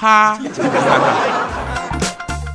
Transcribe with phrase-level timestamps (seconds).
[0.00, 0.38] 哈。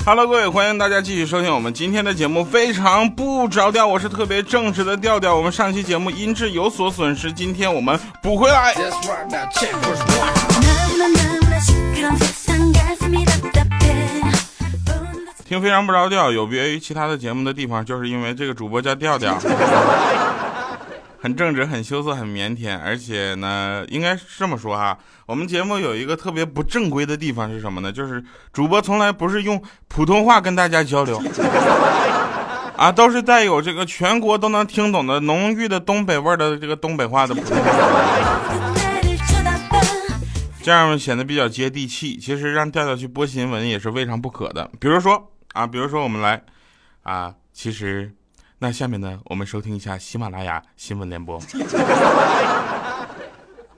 [0.04, 5.36] Hello，各位，欢迎大家继续收听我们今天的节目，非常不着调，我是特别正直的调调。
[5.36, 8.74] 我们上期节目音质有所损失，今天我们补回来。
[15.48, 19.38] 听非常不着调，有别于其他的节目的地方，就是因为这个主播叫调调。
[21.26, 24.96] 很正直，很羞涩，很腼腆，而且呢，应该是这么说哈。
[25.26, 27.92] 我们节目有一个特别不正规的地方是什么呢？
[27.92, 31.20] 就是主播从来不是用普通话跟大家交流，
[32.78, 38.76] 啊，都是带有这个全国都能听懂的浓郁的东北味儿的这个东北话的普通话，
[40.62, 42.18] 这样显得比较接地气。
[42.18, 44.70] 其实让调调去播新闻也是未尝不可的。
[44.80, 46.44] 比如说啊，比如说我们来
[47.02, 48.14] 啊，其实。
[48.66, 51.40] 那下面呢，我们收听一下喜马拉雅新闻联播。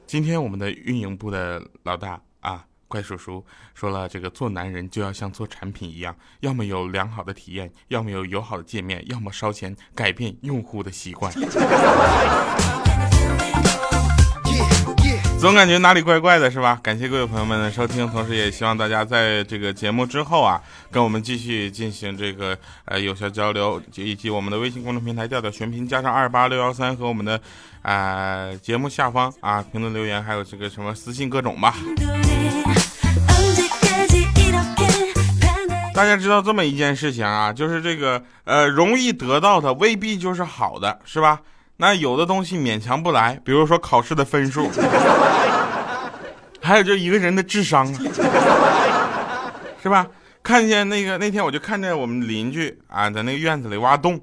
[0.08, 11.34] 今天我们的运营部的老大啊，怪叔叔说了，这个做男人就要像做产品一样，要么有良好的体验，要么有友好的界面，要么烧钱改变用户的习惯。
[15.40, 16.80] 总感觉哪里怪怪的，是吧？
[16.82, 20.60] 感谢各位朋友们的收听，同时也希望大家在这个节目之后啊，
[20.92, 27.40] 跟我们继续进行这个呃有效交流，以及我们的微信公众平台调调全拼加上二八六幺三和我们的
[27.84, 31.76] 啊节目下方啊评论留言，还有这个什么私信各种吧。
[35.94, 41.40] 大家知道这么一件事情啊，就是这个呃容易得到的未必就是好的，是吧？
[41.78, 44.70] 那有的东西勉强不来，比如说考试的分数，
[46.62, 47.86] 还有就一个人的智商，
[49.82, 50.08] 是吧？
[50.42, 54.20] 看见那个那天我就看见我们邻居啊，在那个院子里挖洞，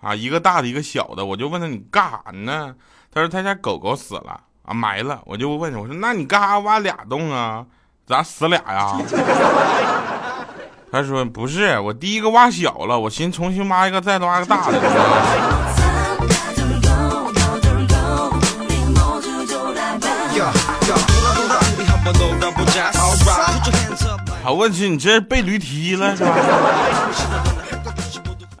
[0.00, 2.74] 啊，一个大的，一个小的，我就问他你干啥呢？
[3.10, 5.20] 他说他家狗狗死了啊，埋了。
[5.24, 7.64] 我就问我说那你干啥挖俩洞啊？
[8.06, 8.98] 咋死俩呀？
[10.92, 14.78] 他说不是，我第一个挖小了，我寻重新挖一个，再挖个大的。
[24.42, 26.34] 好，问题你这被驴踢了是吧？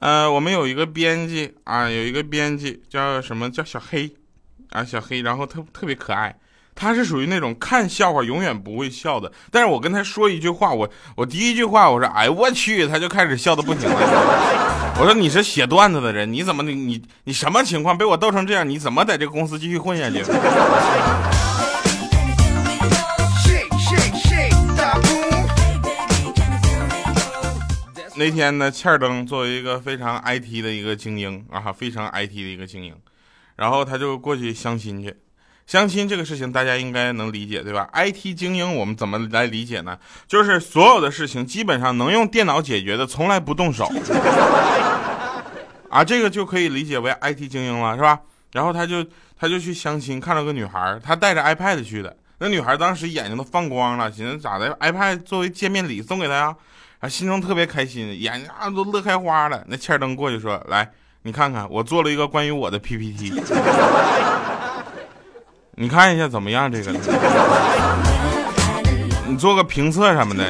[0.00, 4.10] 呃，我们有一个编辑啊，有一个编辑叫什么叫小黑
[4.70, 6.36] 啊，小黑，然后特特别可爱，
[6.74, 14.94] 他是属于那种看笑话永远不会笑的，但是我跟他说一句话，我我第一句话我说哎我去，他就开始笑的不行了。
[15.00, 18.68] 我说你是写段子的人，你怎么你你你什么情况被我逗成这样？
[18.68, 20.22] 你怎么在这个公司继续混下去？
[28.18, 32.92] 那天呢，欠儿登作为一个非常 IT 的一个精英啊，非常 IT 的一个精英，
[33.54, 35.14] 然后他就过去相亲去。
[35.68, 39.96] 相亲这个事情大家应该能理解，对吧？IT 精英我们怎么来理解呢？
[40.26, 43.88] 就是所有的事情基本上能用电脑解决的，从来不动手。
[45.88, 48.18] 啊，这个就可以理解为 IT 精英了，是吧？
[48.52, 49.06] 然后他就
[49.38, 52.16] 他就去相亲，看到个女孩，他带着 iPad 去的。
[52.40, 56.56] 那女孩当时眼睛都放光了，寻思咋的？iPad 作为见面礼送给他呀？
[57.00, 59.62] 啊心中特别开心，眼睛啊都乐开花了。
[59.68, 60.90] 那欠儿登过去说：“来，
[61.22, 63.32] 你看看，我做了一个关于我的 PPT，
[65.76, 66.70] 你看一下怎么样？
[66.70, 66.92] 这个，
[69.28, 70.44] 你做个评测什么的。”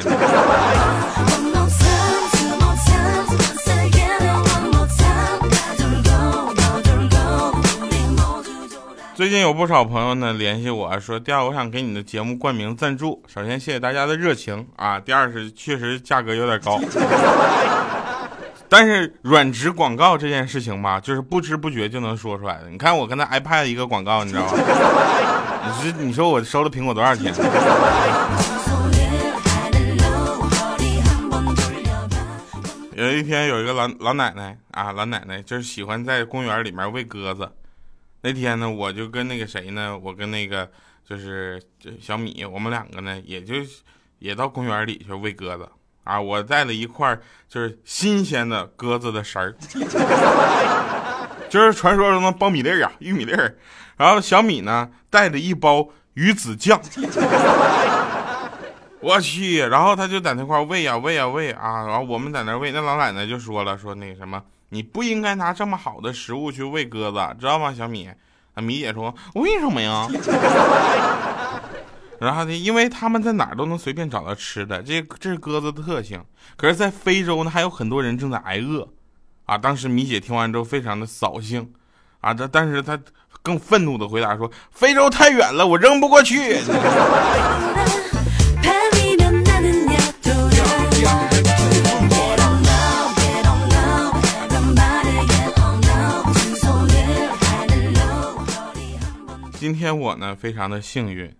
[9.19, 13.21] 最近有不少朋友呢联系我说，第二我想给你的节目冠名赞助。
[13.27, 16.79] 首先谢谢大家的热情啊，第二是确实价格有点高，
[18.69, 22.69] 但是软植广告这件事情吧，就是不知不觉就能说出来的。
[22.69, 24.51] 你看我跟他 iPad 一个广告，你知道吗？
[25.65, 27.33] 你说你说我收了苹果多少钱？
[32.95, 37.49] 有一天有一个老老奶奶啊，老奶奶就是喜欢在公园里面喂鸽子。
[38.21, 40.69] 那天呢，我就跟那个谁呢，我跟那个
[41.07, 41.61] 就是
[42.01, 43.55] 小米，我们两个呢，也就
[44.19, 45.67] 也到公园里去喂鸽子
[46.03, 46.19] 啊。
[46.19, 47.17] 我带了一块
[47.47, 49.55] 就是新鲜的鸽子的食儿，
[51.49, 53.57] 就是传说中的苞米粒儿啊，玉米粒儿。
[53.95, 56.79] 然后小米呢带着一包鱼子酱，
[58.99, 64.43] 我去，然后他就在那块喂呀喂呀喂啊，然后我们在那喂，那老奶奶就说了，说那个什么。
[64.69, 68.09] 你不应该拿这么好的食物去喂鸽子，知道吗，小米？
[68.55, 70.07] 啊，米姐说，为什么呀？
[72.19, 76.21] 然后呢，因为他们在哪儿都能随便找到吃的，这这是鸽子的特性。
[76.57, 78.89] 可是，在非洲呢，还有很多人正在挨饿，
[79.45, 79.57] 啊！
[79.57, 81.71] 当时米姐听完之后非常的扫兴，
[82.19, 82.99] 啊，但但是她
[83.41, 86.59] 更愤怒的回答说，非洲太远了，我扔不过去。
[99.69, 101.31] 今天我呢非常的幸运，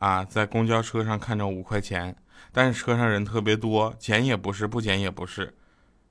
[0.00, 2.12] 啊，在公交车上看着五块钱，
[2.52, 5.54] 但是车上人特别多，捡也不是，不捡也不是，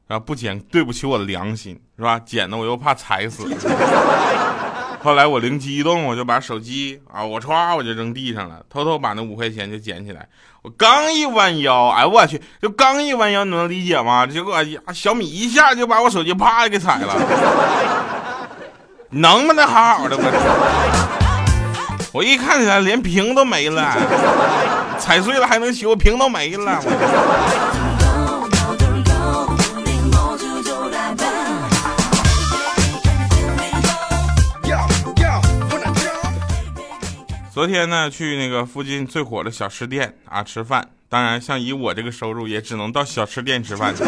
[0.08, 2.18] 啊，不捡对不起我的良心，是吧？
[2.20, 3.54] 捡的我又怕踩死。
[5.04, 10.26] 后来我灵机一动，我就把手机啊，我歘我就扔地上了，偷偷把那五块钱就捡起来。
[10.62, 14.26] 我刚一弯腰，哎我去，就刚一弯腰，你能理解吗？
[14.26, 17.14] 结果呀小米一下就把我手机啪给踩了，
[19.12, 21.05] 能不能好好的我？
[22.16, 23.94] 我一看起来连屏都没了，
[24.98, 26.82] 踩碎了还能修，屏都没了。
[37.54, 40.88] 昨天呢，去那个附近最火的小吃店啊吃饭。
[41.10, 44.06] 当然，像以我这个收入，也只能到小吃店吃饭去。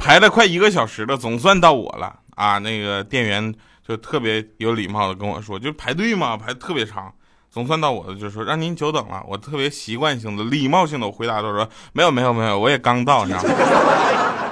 [0.00, 2.58] 排了快一个小时了，总算到我了啊！
[2.58, 3.54] 那个店员
[3.86, 7.12] 就特别有礼貌的跟我说，就排队嘛，排特别长。
[7.50, 9.22] 总算到我了，就说让您久等了。
[9.28, 13.54] 我特别习惯性的、礼貌性的回答都说没有没有没有，我也刚到，你知道吗？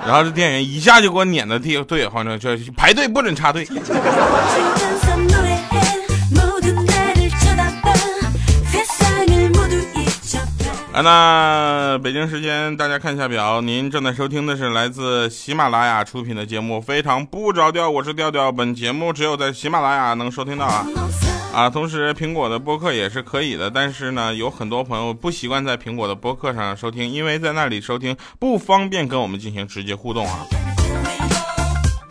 [0.06, 3.66] 然后这店员一下就给我撵到地对，换成，就排队不准插队。
[10.92, 18.52] 啊，那北京时间，大家看一下表，您正在收听的是来自喜马拉雅出品的节目《非常不着调》，我是调调。
[18.52, 20.86] 本节目只有在喜马拉雅能收听到啊
[21.54, 30.44] 啊，同时苹果的播客也是可以的，但是呢，有很多朋友不习惯在苹果的播客上收听，因为在那里收听不方便跟我们进行直接互动啊。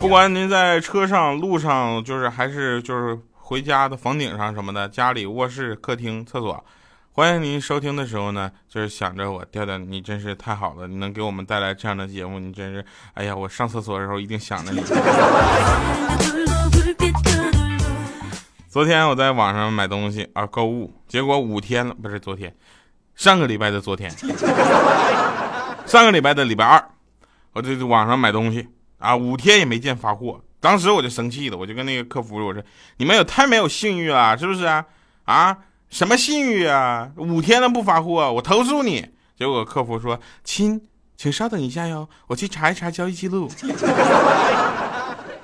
[0.00, 6.64] 不管您在车上、路上，就是还是就是回家的房顶上什么的，家里卧室、客厅、厕所。
[7.14, 12.82] 欢迎您收听的时候呢，就是想着我调调，你真是太好了，你能给我们带来这样的节目，你真是，
[13.12, 14.80] 哎呀，我上厕所的时候一定想着你。
[18.66, 22.56] 昨天我在网上买东西啊，购物，结果五天了，不是昨天，
[23.14, 24.10] 上个礼拜的昨天，
[25.84, 26.82] 上个礼拜的礼拜二，
[27.52, 28.66] 我这网上买东西
[28.96, 32.62] 啊，五天也没见发货，当时我就生气了，我就跟那个客服我说，
[32.96, 34.86] 你们也太没有信誉了，是不是啊？
[35.24, 35.58] 啊？
[35.92, 37.10] 什么信誉啊！
[37.16, 39.10] 五天了不发货，我投诉你。
[39.36, 40.80] 结果客服说：“亲，
[41.18, 43.46] 请稍等一下哟，我去查一查交易记录。”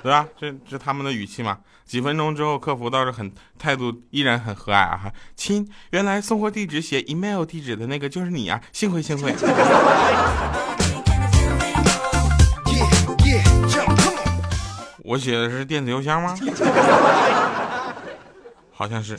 [0.01, 0.27] 对吧？
[0.39, 1.59] 这这他们的语气嘛。
[1.85, 4.97] 几分钟之后，客服倒是很态度依然很和蔼啊。
[4.97, 9.31] 哈，亲，原来送货地址写 email 地址的那个就是你啊，幸会幸会。
[15.03, 16.35] 我写的是电子邮箱吗？
[18.79, 19.17] 好像是。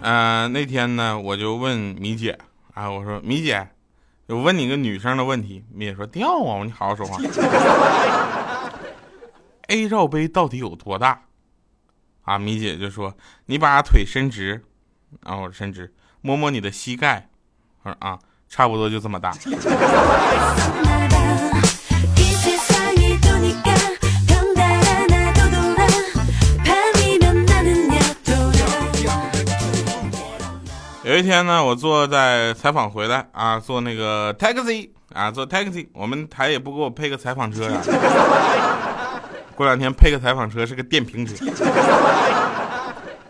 [0.00, 2.38] 嗯，那天呢，我就问米姐
[2.72, 3.68] 啊，我说米姐，
[4.28, 5.64] 我问你个女生的问题。
[5.72, 7.18] 米姐说掉啊，你好好说话。
[9.66, 11.22] A 罩杯到底有多大？
[12.22, 13.12] 啊，米姐就说
[13.46, 14.62] 你把腿伸直，
[15.24, 17.28] 啊，我伸直，摸摸你的膝盖，
[17.82, 18.16] 我说啊，
[18.48, 19.34] 差不多就这么大。
[31.06, 37.80] 有一天呢，我坐在采访回来啊，坐那个 taxi 啊，坐 taxi，我们台也不给我配个采访车呀。
[39.54, 41.36] 过两天配个采访车是个电瓶车。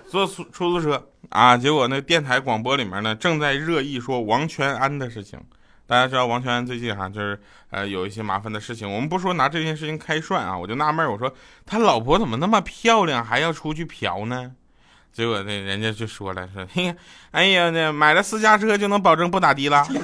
[0.09, 5.39] 坐出出租车啊，结果那电台广播里面呢正在热议说王全安的事情。
[5.87, 11.31] 大家知道王全安最近哈就是呃有一些麻烦的事情，我们不说拿这件事情开涮啊，我就纳闷我说
[11.67, 14.53] 他老婆怎么那么漂亮还要出去嫖呢？
[15.17, 16.95] 结果那人家就说了，说，嘿，
[17.31, 19.83] 哎呀，那买了私家车就能保证不打的了。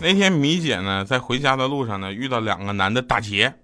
[0.00, 3.54] 那天米姐呢，在回家的路上呢，遇到两个男的打劫。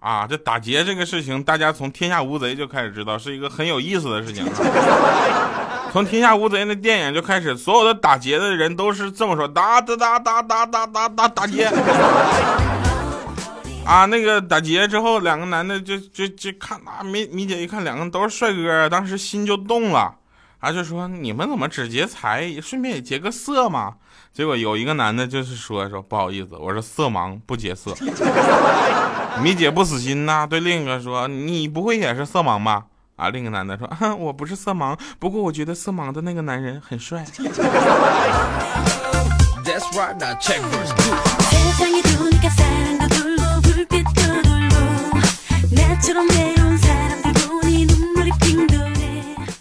[0.00, 4.46] 啊，这打劫这个事情，大家从《天下无贼》就开始知道，是一个很有意思的事情。
[5.96, 11.64] 从《天下无贼》那电影就开始，所有的打劫的人都是这么说：打打打打打打打打打劫。
[13.82, 20.14] 啊，那个打劫之后，两个男的就就就看啊，米米姐一看两个都是帅哥，当时心就动了，
[20.58, 23.94] 啊，就说你们怎么只劫财，顺便也劫个色嘛？
[24.34, 27.94] 结果有一个男的就是说说不好意思，我是色盲，不劫色。
[29.42, 32.84] 米姐不死心呐，对另一个说你不会也是色盲吧？
[33.16, 37.24] 啊，另一个男的说：“啊我不是色盲，不过我觉得色盲的那个男人很帅。”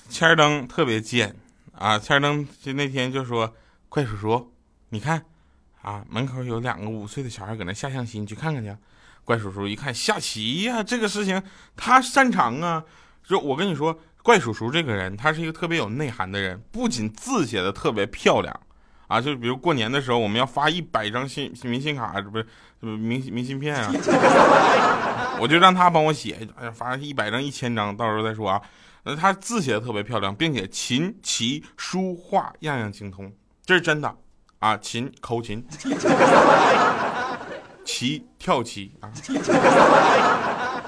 [0.09, 1.33] 千儿登特别贱
[1.71, 1.97] 啊！
[1.97, 3.55] 千儿登就那天就说
[3.87, 4.51] ：“怪叔叔，
[4.89, 5.23] 你看
[5.81, 8.75] 啊，门口有两个五岁的小孩搁那下象棋，你去看看去。”
[9.23, 11.41] 怪叔叔一看下棋呀，这个事情
[11.77, 12.83] 他擅长啊。
[13.27, 18.59] 就我跟你说，怪叔叔这个人，他是一个特别有内涵的人，不仅字写的特别漂亮
[19.07, 22.45] 啊，就比如过年的时候，我们要发一百张信明信卡，这不是
[22.79, 23.91] 明明信片啊，
[25.41, 28.61] 我就让他帮我写，哎呀，发一百张、一千张，到时候再说啊。
[29.03, 33.31] 那他字写的特别漂亮，并且琴棋书画样样精通，
[33.63, 34.15] 这是真的
[34.57, 34.75] 啊！
[34.77, 35.63] 琴口琴，
[37.85, 39.11] 棋跳棋啊，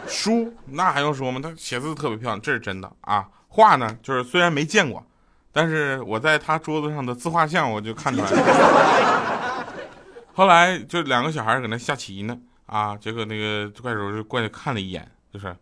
[0.07, 1.39] 书那还用说吗？
[1.41, 3.27] 他写字特别漂亮，这是真的啊！
[3.47, 5.05] 画呢，就是虽然没见过，
[5.51, 9.67] 但是我在他桌子上的自画像我就看出来了。
[10.33, 15.55] 后来就两个小孩搁那下棋呢，啊，结果那个怪叔就过来看了一眼，就是。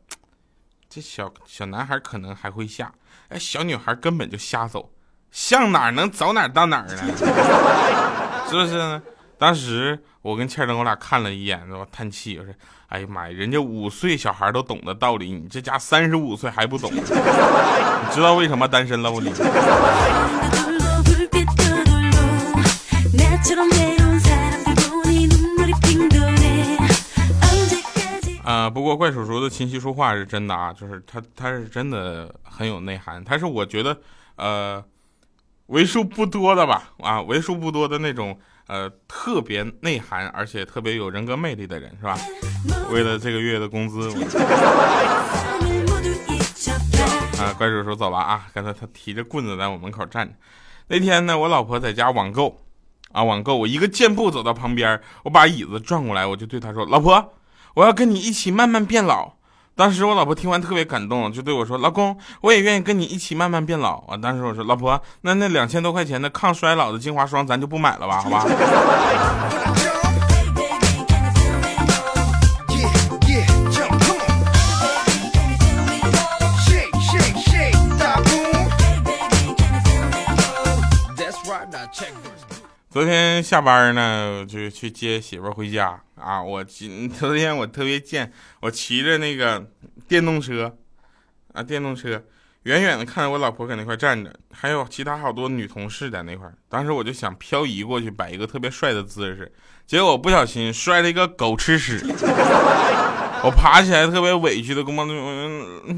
[0.88, 2.90] 这小小男孩可能还会下，
[3.28, 4.90] 哎，小女孩根本就瞎走，
[5.30, 6.96] 向哪能走哪到哪呢？
[8.48, 9.02] 是不是呢？
[9.38, 12.52] 当时我跟倩儿灯我俩看了一眼，我叹气，我说
[12.90, 16.92] ：“哎呀妈呀，人家五岁小孩都懂的道理，你这家三十五岁还不懂？
[16.92, 17.00] 你
[18.12, 19.22] 知道为什么单身了不？
[19.22, 19.30] 你？”
[28.44, 33.96] 啊，不过怪叔叔的琴棋书画是真的啊，就是他他是真的很有内涵，他是我觉得
[34.38, 34.84] 呃
[35.68, 38.36] 为数不多的吧啊，为数不多的那种
[38.68, 42.18] 呃特别内涵而且特别有人格魅力的人是吧？
[42.92, 44.10] 为了这个月的工资，
[47.40, 50.34] 啊，怪叔叔走了啊，刚才他提着棍子在我门口站着。
[50.88, 52.62] 那天呢，我老婆在家网购
[53.12, 57.34] 啊，网购，我一个箭步走到旁边，我把椅子转过来，我就对她说，老婆。
[57.76, 59.34] 我要跟你一起慢慢变老。
[59.76, 68.46] 当时我老婆听完特别感动，就对我说：“老公，我也愿意跟你一起慢慢变老。”啊，当时我说：“老婆，那那两千多块钱的抗衰老的精华霜咱就不买了吧，好吧？”
[82.96, 86.42] 昨天下班呢，就去接媳妇回家啊。
[86.42, 89.62] 我今昨天我特别贱，我骑着那个
[90.08, 90.78] 电动车
[91.52, 92.24] 啊，电动车
[92.64, 96.50] 远远的看着我老婆搁那块站着，还有其他好多女同事在那块。
[96.70, 99.52] 当时我就想漂移过去，摆一个特别帅的姿势，
[99.86, 102.02] 结果我不小心摔了一个狗吃屎。
[103.44, 105.06] 我爬起来特别委屈的跟我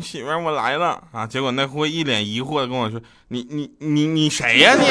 [0.01, 1.27] 媳妇我来了啊。
[1.27, 2.99] 结果那货一脸疑惑的跟我说
[3.29, 4.87] ：“你你你你谁呀你？”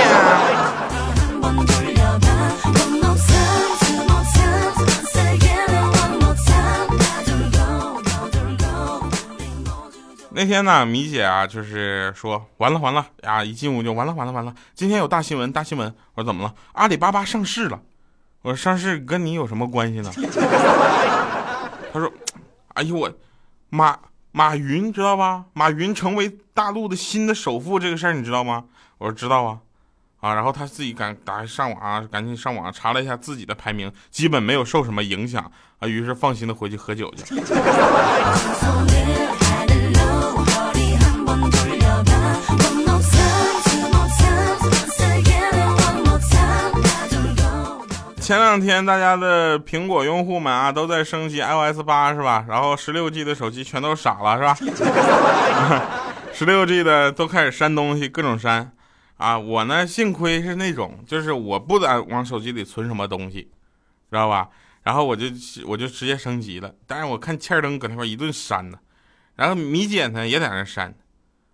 [10.36, 14.54] 那天呢，米姐啊，就是说完了完了啊，一进屋就完了完了完了。
[14.74, 15.88] 今天有大新闻，大新闻！
[16.12, 16.54] 我说怎么了？
[16.72, 17.80] 阿里巴巴上市了。
[18.42, 20.12] 我说上市跟你有什么关系呢？
[21.90, 22.12] 他说，
[22.74, 23.10] 哎呦我，
[23.70, 23.98] 马
[24.30, 25.46] 马云知道吧？
[25.54, 28.64] 马云成为大陆的新的首富这个事儿你知道吗？
[28.98, 29.60] 我说知道啊，
[30.20, 37.24] 啊，然后他自己赶打上网，赶紧上网查了一下自己的排名，基本没有受什么影响啊，于是放心的回去喝酒去。
[48.26, 52.44] 前两天大家的苹果用户们啊都在升级 iOS 八是吧？
[52.48, 55.86] 然后十六 G 的手机全都傻了是吧？
[56.34, 58.72] 十六 G 的都开始删东西，各种删
[59.16, 59.38] 啊！
[59.38, 63.42] 我呢幸亏是那种，就是我不敢往手机里存什么东西，
[64.10, 64.48] 知道吧？
[64.82, 65.26] 然后我就
[65.64, 66.74] 我就直接升级了。
[66.84, 68.78] 但是我看欠灯搁那块一顿删呢，
[69.36, 70.92] 然后米姐呢也在那删，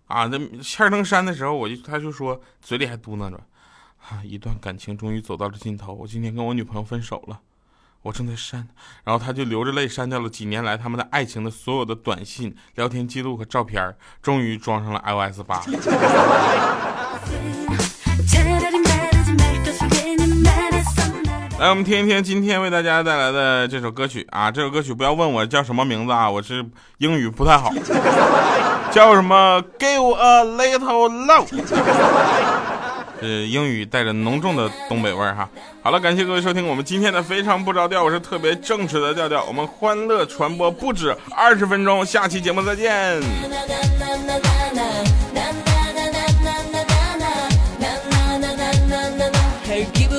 [0.07, 3.39] 啊，那欠灯删的时候，我就他就说嘴里还嘟囔着。
[4.09, 5.93] 啊，一段感情终于走到了尽头。
[5.93, 7.39] 我今天跟我女朋友分手了，
[8.01, 8.67] 我正在删，
[9.05, 15.63] 然后他就流着泪删掉了几年来他们的爱情的所有的短信、聊天记录和照片，终于装上了 iOS 八。
[21.59, 26.65] 来，我们听一听今天为大家带来的这首歌曲啊，这首歌曲不要问我叫什么名字啊，我是
[26.97, 27.71] 英语不太好，
[28.91, 31.47] 叫什么？Give a little love。
[33.23, 35.49] 是，英语带着浓重的东北味儿哈。
[35.81, 39.43] 好了，感谢各位收听我们今天的非常不着调，我是特别正直的调调。
[39.45, 43.21] 我们欢乐传播不止二十分钟，下期节目再见。
[49.93, 50.13] Keep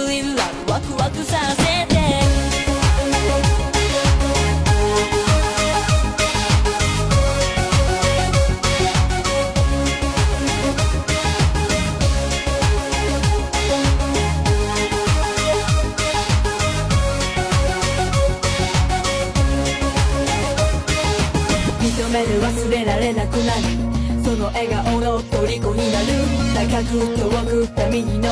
[26.84, 28.28] く遠く波の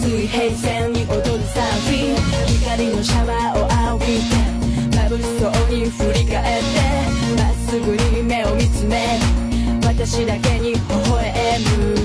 [0.00, 2.16] 水平線に踊るサーフィン
[2.60, 7.02] 光のシャワーを浴びてまぶしそうに振り返って。
[7.36, 9.18] まっすぐに目を見つめ
[9.84, 10.78] 私だけに微
[11.10, 12.01] 笑む。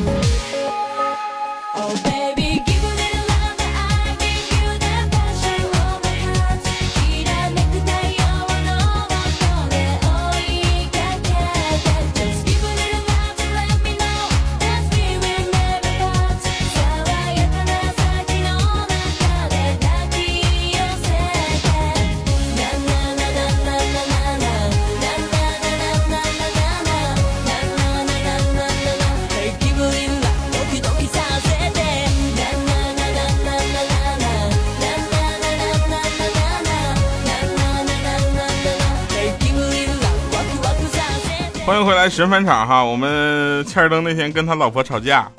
[41.68, 42.82] 欢迎回来，神返场哈！
[42.82, 45.30] 我们欠儿灯那天跟他老婆吵架，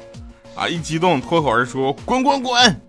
[0.55, 2.81] 啊，一激动脱口而出“滚滚滚”，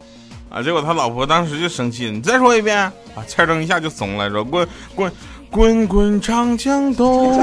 [0.52, 2.92] 啊，结果他老婆当时就生气，你再说一遍啊！
[3.26, 5.10] 欠儿灯一下就怂了，说“滚滚
[5.50, 7.42] 滚滚长江东水”。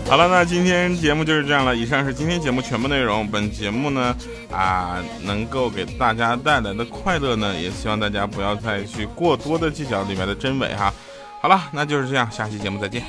[0.08, 1.76] 好了，那今天节目就是这样了。
[1.76, 3.28] 以上是今天节目全部内容。
[3.28, 4.16] 本节目呢，
[4.50, 10.90] 啊，能够给大家带来的快乐呢，也希望大家不要再去过多的计较里面的真伪哈。
[11.40, 13.02] 好了那就是这样下期节目再见。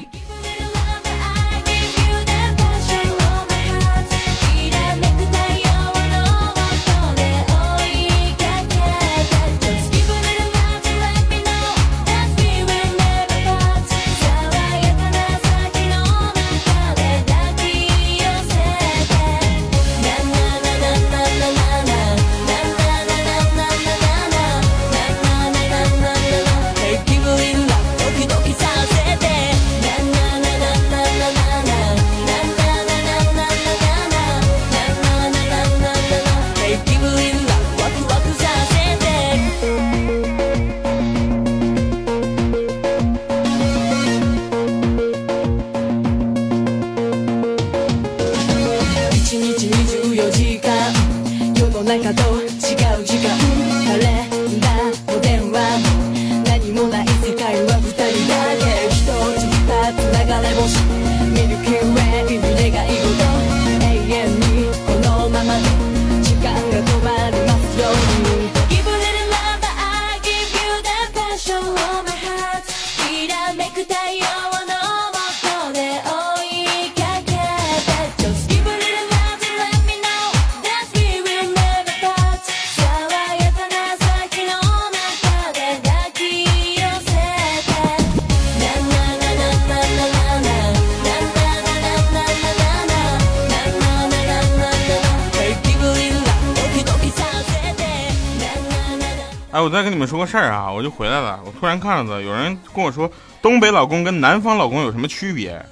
[99.62, 101.40] 我再跟你们说个事儿啊，我就回来了。
[101.46, 103.10] 我突然看到有人跟我说，
[103.42, 105.64] 东北老公跟南方老公有什么区别？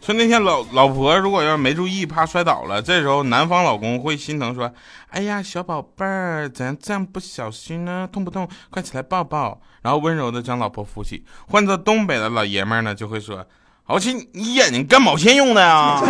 [0.00, 4.72] 说那天老老婆如果要是没注意，怕摔倒了，这时候南方老公会心疼说
[5.10, 8.08] ：“哎呀，小宝贝儿，怎样这样不小心呢？
[8.10, 8.48] 痛不痛？
[8.70, 11.24] 快起来抱抱。”然后温柔的将老婆扶起。
[11.50, 13.44] 换做东北的老爷们呢，就会说
[13.84, 16.00] ：“好气，你眼睛干毛线用的呀？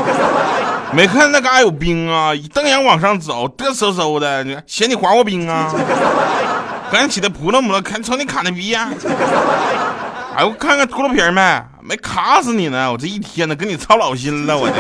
[0.93, 2.33] 没看那嘎有冰啊？
[2.33, 5.75] 一瞪眼往上走，嘚嗖嗖的，你嫌你滑过冰啊？”
[6.91, 8.89] 赶紧起来扑棱扑棱，看瞅你卡那逼呀！
[10.37, 11.63] 哎，我看看秃噜皮儿没？
[11.83, 12.91] 没卡死你呢！
[12.93, 14.75] 我这一天呢，跟你操老心了，我这。